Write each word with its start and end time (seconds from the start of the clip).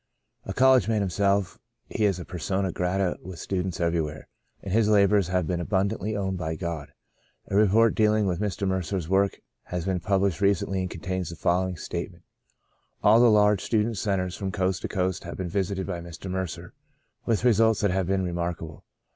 A 0.45 0.53
col 0.55 0.73
lege 0.73 0.87
man 0.87 1.01
himself, 1.01 1.59
he 1.87 2.05
is 2.05 2.19
persona 2.27 2.71
grata 2.71 3.19
with 3.21 3.37
students 3.37 3.79
everywhere; 3.79 4.27
and 4.63 4.73
his 4.73 4.89
labours 4.89 5.27
have 5.27 5.45
been 5.45 5.59
abundandy 5.63 6.17
owned 6.17 6.39
by 6.39 6.55
God. 6.55 6.91
A 7.49 7.55
report 7.55 7.93
dealing 7.93 8.25
with 8.25 8.41
Mr. 8.41 8.67
Mercer's 8.67 9.07
work 9.07 9.41
has 9.65 9.85
been 9.85 9.99
published 9.99 10.41
recendy 10.41 10.79
and 10.79 10.89
contains 10.89 11.29
the 11.29 11.35
following 11.35 11.77
statement: 11.77 12.23
All 13.03 13.19
the 13.19 13.29
large 13.29 13.61
student 13.63 13.99
centres 13.99 14.35
from 14.35 14.51
coast 14.51 14.81
to 14.81 14.87
coast 14.87 15.23
have 15.23 15.37
been 15.37 15.49
visited 15.49 15.85
by 15.85 16.01
Mr. 16.01 16.31
Mercer, 16.31 16.73
with 17.27 17.43
results 17.45 17.81
that 17.81 17.91
have 17.91 18.07
been 18.07 18.23
remark 18.23 18.55
150 18.55 18.57
By 18.57 18.57
a 18.57 18.57
Great 18.57 18.57
Deliverance 18.57 18.59
151 18.65 18.77
able. 18.77 18.83